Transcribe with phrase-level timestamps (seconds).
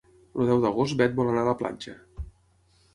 [0.37, 1.97] El deu d'agost na Bet vol anar a la platja.